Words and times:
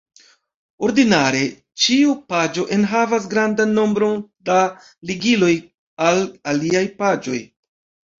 Ordinare, 0.85 1.41
ĉiu 1.83 2.15
paĝo 2.33 2.63
enhavas 2.77 3.27
grandan 3.33 3.75
nombron 3.81 4.15
da 4.51 4.57
ligiloj 5.11 5.51
al 6.07 6.23
aliaj 6.55 6.83
paĝoj. 7.03 7.39